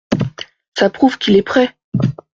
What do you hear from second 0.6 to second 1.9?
Ca prouve qu’il est prêt!